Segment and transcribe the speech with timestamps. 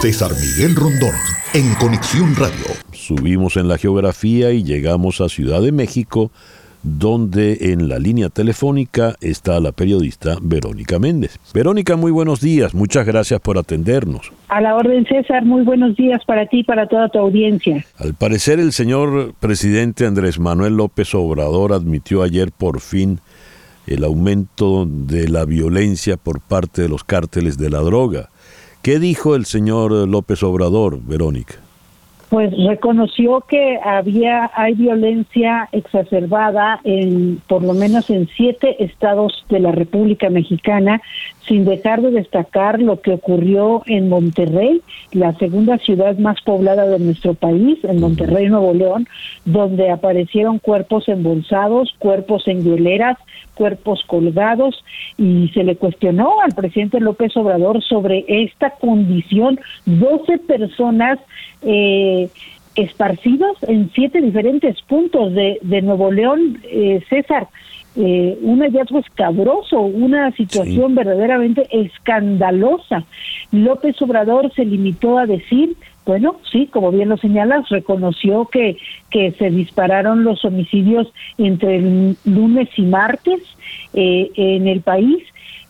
[0.00, 1.10] César Miguel Rondón,
[1.54, 2.66] en Conexión Radio.
[2.92, 6.30] Subimos en la geografía y llegamos a Ciudad de México,
[6.84, 11.40] donde en la línea telefónica está la periodista Verónica Méndez.
[11.52, 14.30] Verónica, muy buenos días, muchas gracias por atendernos.
[14.46, 17.84] A la orden César, muy buenos días para ti y para toda tu audiencia.
[17.98, 23.18] Al parecer el señor presidente Andrés Manuel López Obrador admitió ayer por fin
[23.88, 28.28] el aumento de la violencia por parte de los cárteles de la droga.
[28.82, 31.56] ¿Qué dijo el señor López Obrador, Verónica?
[32.28, 39.60] Pues reconoció que había hay violencia exacerbada en por lo menos en siete estados de
[39.60, 41.00] la República Mexicana,
[41.46, 46.98] sin dejar de destacar lo que ocurrió en Monterrey, la segunda ciudad más poblada de
[46.98, 49.08] nuestro país, en Monterrey, Nuevo León,
[49.46, 53.16] donde aparecieron cuerpos embolsados, cuerpos en hieleras,
[53.58, 54.84] cuerpos colgados
[55.16, 59.58] y se le cuestionó al presidente López Obrador sobre esta condición.
[59.84, 61.18] 12 personas
[61.62, 62.30] eh,
[62.76, 67.48] esparcidas en siete diferentes puntos de, de Nuevo León, eh, César.
[68.00, 73.04] Eh, un hallazgo escabroso, una situación verdaderamente escandalosa.
[73.50, 75.76] López Obrador se limitó a decir
[76.08, 78.78] bueno, sí, como bien lo señalas, reconoció que,
[79.10, 83.42] que se dispararon los homicidios entre el lunes y martes
[83.92, 85.22] eh, en el país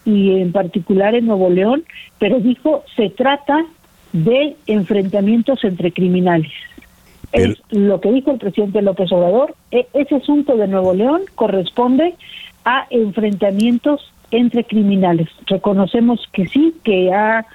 [0.04, 1.82] y en particular en Nuevo León,
[2.20, 3.66] pero dijo se trata
[4.12, 6.52] de enfrentamientos entre criminales.
[7.32, 9.54] Es lo que dijo el presidente López Obrador.
[9.70, 12.14] E, ese asunto de Nuevo León corresponde
[12.64, 15.28] a enfrentamientos entre criminales.
[15.46, 17.46] Reconocemos que sí, que ha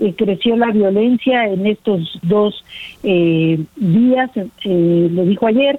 [0.00, 2.64] eh, creció la violencia en estos dos
[3.02, 5.78] eh, días, eh, lo dijo ayer,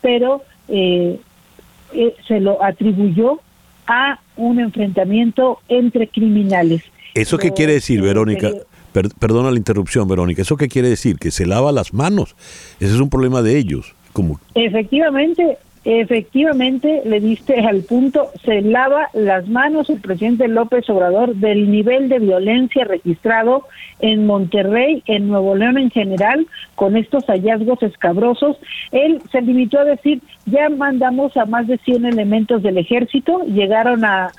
[0.00, 3.40] pero se lo atribuyó
[3.86, 6.82] a un enfrentamiento entre criminales.
[7.14, 8.50] ¿Eso qué quiere decir, Verónica?
[8.92, 10.42] Perdona la interrupción, Verónica.
[10.42, 11.18] ¿Eso qué quiere decir?
[11.18, 12.36] Que se lava las manos.
[12.80, 13.94] Ese es un problema de ellos.
[14.12, 14.38] Como...
[14.54, 21.72] Efectivamente, Efectivamente, le diste al punto, se lava las manos el presidente López Obrador del
[21.72, 23.64] nivel de violencia registrado
[23.98, 26.46] en Monterrey, en Nuevo León en general,
[26.76, 28.58] con estos hallazgos escabrosos.
[28.92, 34.04] Él se limitó a decir, ya mandamos a más de 100 elementos del ejército, llegaron
[34.04, 34.30] a,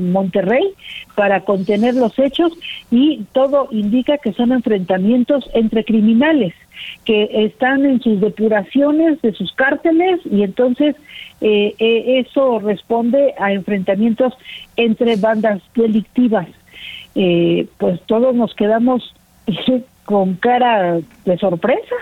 [0.00, 0.72] Monterrey
[1.14, 2.52] para contener los hechos
[2.90, 6.54] y todo indica que son enfrentamientos entre criminales
[7.04, 10.96] que están en sus depuraciones de sus cárteles y entonces
[11.40, 14.32] eh, eh, eso responde a enfrentamientos
[14.76, 16.48] entre bandas delictivas.
[17.14, 19.14] Eh, pues todos nos quedamos
[20.04, 21.94] con cara de sorpresa.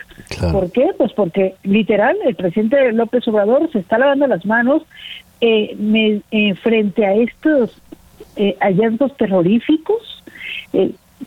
[0.52, 0.90] ¿Por qué?
[0.96, 4.82] Pues porque literal el presidente López Obrador se está lavando las manos
[6.62, 7.80] frente a estos
[8.60, 10.22] hallazgos terroríficos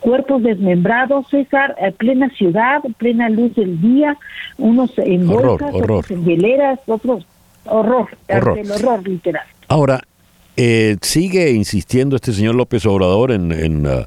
[0.00, 4.16] cuerpos desmembrados, César, en plena ciudad, plena luz del día,
[4.58, 7.26] unos en bolsas, otros en hieleras, otros
[7.64, 8.58] horror, horror.
[8.58, 9.44] el horror literal.
[9.68, 10.02] Ahora,
[10.56, 14.04] eh, sigue insistiendo este señor López Obrador en, en uh,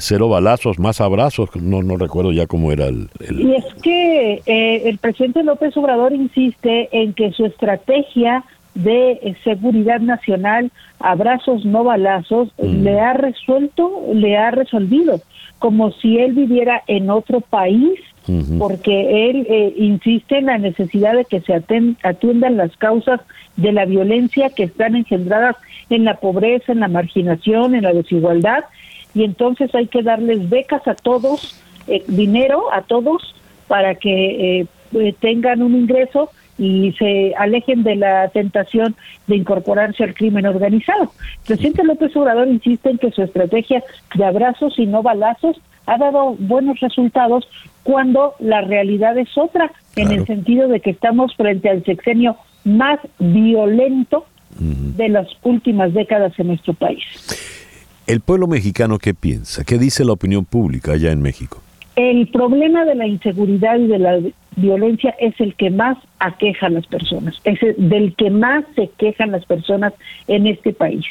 [0.00, 3.08] cero balazos, más abrazos, no, no recuerdo ya cómo era el...
[3.30, 8.44] Y es que eh, el presidente López Obrador insiste en que su estrategia
[8.74, 12.82] de seguridad nacional, abrazos no balazos, mm.
[12.82, 15.20] le ha resuelto, le ha resolvido,
[15.58, 17.98] como si él viviera en otro país,
[18.56, 23.20] porque él eh, insiste en la necesidad de que se atiendan las causas
[23.56, 25.56] de la violencia que están engendradas
[25.90, 28.64] en la pobreza, en la marginación, en la desigualdad,
[29.14, 33.34] y entonces hay que darles becas a todos, eh, dinero a todos,
[33.68, 34.60] para que
[34.92, 38.94] eh, tengan un ingreso y se alejen de la tentación
[39.26, 41.04] de incorporarse al crimen organizado.
[41.04, 43.82] El presidente López Obrador insiste en que su estrategia
[44.14, 45.56] de abrazos y no balazos
[45.86, 47.48] ha dado buenos resultados
[47.82, 53.00] cuando la realidad es otra, en el sentido de que estamos frente al sexenio más
[53.18, 54.26] violento
[54.58, 57.02] de las últimas décadas en nuestro país.
[58.12, 59.64] ¿El pueblo mexicano qué piensa?
[59.64, 61.62] ¿Qué dice la opinión pública allá en México?
[61.96, 64.20] El problema de la inseguridad y de la
[64.56, 69.32] violencia es el que más aqueja a las personas, es del que más se quejan
[69.32, 69.92] las personas
[70.28, 71.04] en este país.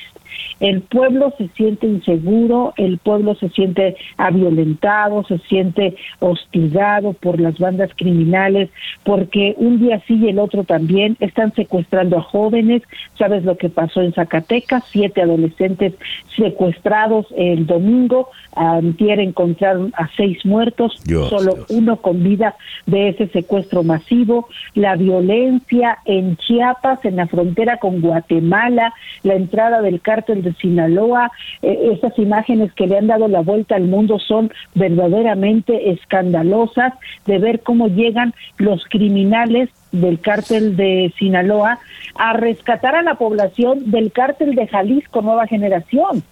[0.60, 3.96] El pueblo se siente inseguro, el pueblo se siente
[4.32, 8.70] violentado, se siente hostigado por las bandas criminales,
[9.04, 12.84] porque un día sí y el otro también están secuestrando a jóvenes.
[13.18, 14.84] ¿Sabes lo que pasó en Zacatecas?
[14.92, 15.94] Siete adolescentes
[16.36, 18.30] secuestrados el domingo.
[18.56, 22.56] Antier encontraron a seis muertos, solo uno con vida
[22.86, 24.48] de ese secuestro masivo.
[24.74, 28.94] La violencia en Chiapas, en la frontera con Guatemala,
[29.24, 31.32] la entrada del cártel de Sinaloa.
[31.62, 36.94] Eh, estas imágenes que le han dado la vuelta al mundo son verdaderamente escandalosas
[37.26, 41.80] de ver cómo llegan los criminales del cártel de Sinaloa
[42.16, 46.24] a rescatar a la población del cártel de Jalisco Nueva Generación.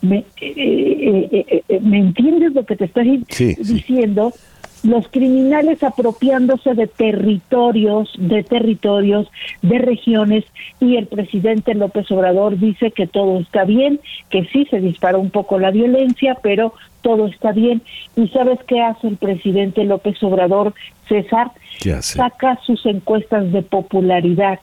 [0.00, 4.32] me, eh, ¿Me entiendes lo que te estoy diciendo?
[4.86, 9.28] Los criminales apropiándose de territorios, de territorios,
[9.62, 10.44] de regiones,
[10.80, 14.00] y el presidente López Obrador dice que todo está bien,
[14.30, 16.72] que sí se disparó un poco la violencia, pero
[17.02, 17.82] todo está bien.
[18.16, 20.74] ¿Y sabes qué hace el presidente López Obrador,
[21.08, 21.50] César?
[22.00, 24.60] Saca sus encuestas de popularidad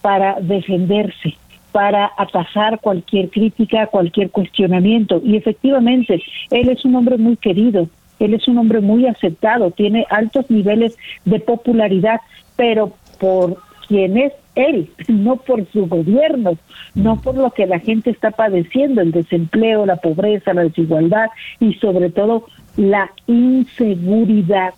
[0.00, 1.36] para defenderse
[1.72, 5.20] para atajar cualquier crítica, cualquier cuestionamiento.
[5.24, 6.20] Y efectivamente,
[6.50, 7.88] él es un hombre muy querido,
[8.20, 12.20] él es un hombre muy aceptado, tiene altos niveles de popularidad,
[12.54, 13.56] pero por
[13.88, 16.52] quien es él, no por su gobierno,
[16.94, 21.28] no por lo que la gente está padeciendo, el desempleo, la pobreza, la desigualdad
[21.58, 22.46] y sobre todo
[22.76, 24.74] la inseguridad.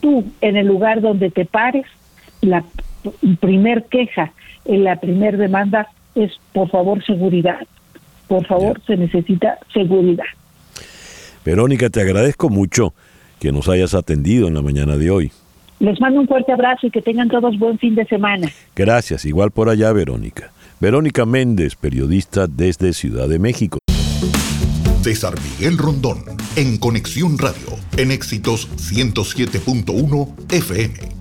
[0.00, 1.86] Tú, en el lugar donde te pares,
[2.42, 2.64] la
[3.40, 4.32] primer queja,
[4.66, 7.60] la primer demanda es, por favor, seguridad.
[8.26, 10.26] Por favor, se necesita seguridad.
[11.44, 12.94] Verónica, te agradezco mucho
[13.40, 15.32] que nos hayas atendido en la mañana de hoy.
[15.80, 18.50] Les mando un fuerte abrazo y que tengan todos buen fin de semana.
[18.74, 20.50] Gracias, igual por allá, Verónica.
[20.80, 23.78] Verónica Méndez, periodista desde Ciudad de México.
[25.02, 26.24] César Miguel Rondón,
[26.56, 31.17] en Conexión Radio, en Éxitos 107.1 FM.